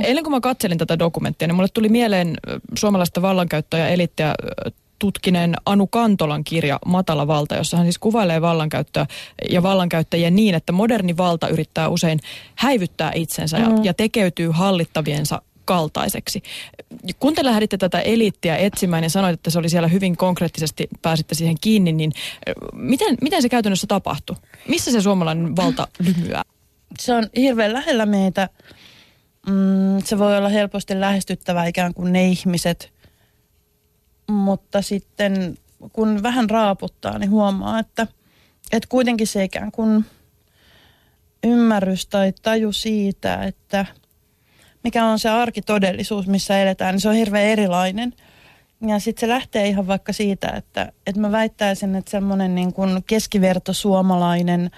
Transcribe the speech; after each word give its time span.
Eilen 0.00 0.24
kun 0.24 0.32
mä 0.32 0.40
katselin 0.40 0.78
tätä 0.78 0.98
dokumenttia, 0.98 1.48
niin 1.48 1.56
mulle 1.56 1.68
tuli 1.74 1.88
mieleen 1.88 2.36
suomalaista 2.78 3.22
vallankäyttöä 3.22 3.80
ja 3.80 3.88
elittiä 3.88 4.34
tutkineen 4.98 5.54
Anu 5.66 5.86
Kantolan 5.86 6.44
kirja 6.44 6.78
Matala 6.86 7.26
valta, 7.26 7.54
jossa 7.54 7.76
hän 7.76 7.86
siis 7.86 7.98
kuvailee 7.98 8.40
vallankäyttöä 8.40 9.06
ja 9.50 9.62
vallankäyttäjiä 9.62 10.30
niin, 10.30 10.54
että 10.54 10.72
moderni 10.72 11.16
valta 11.16 11.48
yrittää 11.48 11.88
usein 11.88 12.20
häivyttää 12.54 13.12
itsensä 13.14 13.58
mm. 13.58 13.64
ja, 13.64 13.70
ja 13.82 13.94
tekeytyy 13.94 14.50
hallittaviensa 14.50 15.42
kaltaiseksi. 15.64 16.42
Kun 17.18 17.34
te 17.34 17.44
lähditte 17.44 17.78
tätä 17.78 18.00
eliittiä 18.00 18.56
etsimään 18.56 19.02
ja 19.02 19.10
sanoit, 19.10 19.34
että 19.34 19.50
se 19.50 19.58
oli 19.58 19.68
siellä 19.68 19.88
hyvin 19.88 20.16
konkreettisesti, 20.16 20.88
pääsitte 21.02 21.34
siihen 21.34 21.56
kiinni, 21.60 21.92
niin 21.92 22.12
miten, 22.72 23.16
miten 23.20 23.42
se 23.42 23.48
käytännössä 23.48 23.86
tapahtui? 23.86 24.36
Missä 24.68 24.90
se 24.90 25.00
suomalainen 25.00 25.56
valta 25.56 25.88
lymyää? 25.98 26.42
Se 27.00 27.14
on 27.14 27.26
hirveän 27.36 27.72
lähellä 27.72 28.06
meitä. 28.06 28.48
Mm, 29.46 30.02
se 30.04 30.18
voi 30.18 30.38
olla 30.38 30.48
helposti 30.48 31.00
lähestyttävä 31.00 31.66
ikään 31.66 31.94
kuin 31.94 32.12
ne 32.12 32.24
ihmiset, 32.24 32.92
mutta 34.26 34.82
sitten 34.82 35.58
kun 35.92 36.22
vähän 36.22 36.50
raaputtaa, 36.50 37.18
niin 37.18 37.30
huomaa, 37.30 37.78
että, 37.78 38.06
että 38.72 38.88
kuitenkin 38.88 39.26
se 39.26 39.44
ikään 39.44 39.72
kuin 39.72 40.04
ymmärrys 41.44 42.06
tai 42.06 42.32
taju 42.42 42.72
siitä, 42.72 43.44
että– 43.44 43.86
mikä 44.84 45.04
on 45.04 45.18
se 45.18 45.28
arkitodellisuus, 45.28 46.26
missä 46.26 46.62
eletään, 46.62 46.94
niin 46.94 47.00
se 47.00 47.08
on 47.08 47.14
hirveän 47.14 47.44
erilainen. 47.44 48.12
Ja 48.86 48.98
sitten 48.98 49.20
se 49.20 49.28
lähtee 49.28 49.68
ihan 49.68 49.86
vaikka 49.86 50.12
siitä, 50.12 50.48
että, 50.48 50.92
että 51.06 51.20
mä 51.20 51.32
väittäisin, 51.32 51.94
että 51.94 52.10
semmoinen 52.10 52.54
niin 52.54 52.72
kuin 52.72 53.04
keskiverto 53.06 53.72
suomalainen 53.72 54.70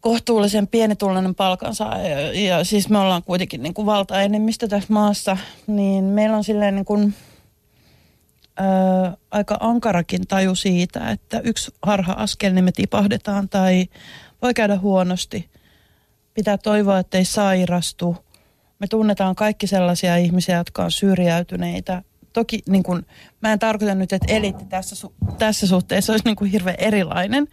kohtuullisen 0.00 0.66
pienituloinen 0.66 1.34
palkansaaja, 1.34 2.32
ja 2.32 2.64
siis 2.64 2.88
me 2.88 2.98
ollaan 2.98 3.22
kuitenkin 3.22 3.62
niin 3.62 3.74
kuin 3.74 3.86
valtaenemmistö 3.86 4.68
tässä 4.68 4.92
maassa, 4.92 5.36
niin 5.66 6.04
meillä 6.04 6.36
on 6.36 6.44
silleen 6.44 6.74
niin 6.74 6.84
kuin, 6.84 7.14
ö, 8.60 8.64
aika 9.30 9.56
ankarakin 9.60 10.26
taju 10.26 10.54
siitä, 10.54 11.10
että 11.10 11.40
yksi 11.44 11.70
harha-askel, 11.82 12.52
niin 12.52 12.64
me 12.64 12.72
tipahdetaan 12.72 13.48
tai 13.48 13.86
voi 14.42 14.54
käydä 14.54 14.78
huonosti. 14.78 15.50
Pitää 16.34 16.58
toivoa, 16.58 16.98
että 16.98 17.18
ei 17.18 17.24
sairastu– 17.24 18.16
me 18.80 18.86
tunnetaan 18.86 19.34
kaikki 19.34 19.66
sellaisia 19.66 20.16
ihmisiä, 20.16 20.56
jotka 20.56 20.84
on 20.84 20.90
syrjäytyneitä. 20.90 22.02
Toki 22.32 22.62
niin 22.68 22.82
kun, 22.82 23.06
mä 23.40 23.52
en 23.52 23.58
tarkoita 23.58 23.94
nyt, 23.94 24.12
että 24.12 24.32
elitti 24.32 24.64
tässä, 24.64 25.06
su- 25.06 25.34
tässä 25.38 25.66
suhteessa 25.66 26.12
olisi 26.12 26.24
niin 26.24 26.36
kuin 26.36 26.50
hirveän 26.50 26.76
erilainen, 26.78 27.48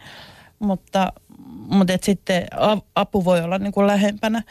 mutta, 0.58 1.12
mutta 1.68 1.92
et 1.92 2.02
sitten 2.02 2.46
apu 2.94 3.24
voi 3.24 3.40
olla 3.40 3.58
niin 3.58 3.72
kuin 3.72 3.86
lähempänä. 3.86 4.42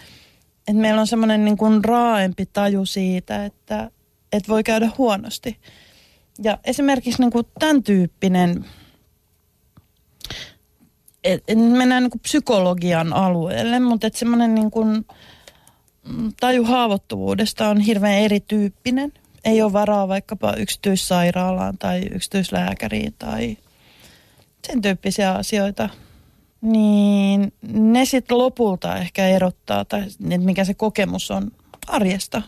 Et 0.68 0.76
meillä 0.76 1.02
on 1.02 1.08
semmoinen 1.08 1.46
niin 1.46 1.58
kuin 1.58 1.84
raaempi 1.84 2.46
taju 2.46 2.86
siitä, 2.86 3.46
että, 3.46 3.92
että 4.32 4.48
voi 4.48 4.64
käydä 4.64 4.92
huonosti. 4.98 5.58
Ja 6.44 6.58
esimerkiksi 6.64 7.22
niin 7.22 7.32
kuin 7.32 7.46
tämän 7.60 7.84
tyyppinen, 7.84 8.66
et, 11.24 11.44
et 11.48 11.58
mennään 11.58 12.04
niin 12.04 12.12
kuin 12.12 12.22
psykologian 12.22 13.14
alueelle, 13.14 13.80
mutta 13.80 14.10
semmoinen 14.14 14.56
niin 14.56 14.72
kuin, 14.72 15.06
taju 16.40 16.64
haavoittuvuudesta 16.64 17.70
on 17.70 17.80
hirveän 17.80 18.20
erityyppinen. 18.20 19.14
Ei 19.46 19.62
ole 19.62 19.74
varaa 19.74 20.08
vaikkapa 20.08 20.54
yksityissairaalaan 20.54 21.78
tai 21.78 22.02
yksityislääkäriin 22.12 23.14
tai 23.20 23.58
sen 24.68 24.82
tyyppisiä 24.82 25.32
asioita. 25.32 25.90
Niin 26.62 27.54
ne 27.72 28.06
sitten 28.06 28.38
lopulta 28.38 28.98
ehkä 28.98 29.28
erottaa, 29.28 29.86
tai 29.86 30.06
mikä 30.38 30.66
se 30.66 30.74
kokemus 30.74 31.32
on 31.32 31.52
arjesta 31.88 32.42